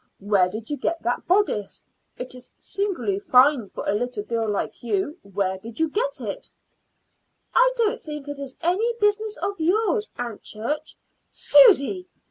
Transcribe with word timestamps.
Where 0.17 0.49
did 0.49 0.71
you 0.71 0.77
get 0.77 1.03
that 1.03 1.27
bodice? 1.27 1.85
It 2.17 2.33
is 2.33 2.53
singularly 2.57 3.19
fine 3.19 3.69
for 3.69 3.87
a 3.87 3.93
little 3.93 4.23
girl 4.23 4.49
like 4.49 4.81
you. 4.81 5.19
Where 5.21 5.59
did 5.59 5.79
you 5.79 5.89
get 5.91 6.19
it?" 6.19 6.49
"I 7.53 7.71
don't 7.77 8.01
think 8.01 8.27
it 8.27 8.39
is 8.39 8.57
any 8.61 8.93
business 8.99 9.37
of 9.37 9.59
yours, 9.59 10.09
Aunt 10.17 10.41
Church." 10.41 10.95
"Susy!" 11.27 12.07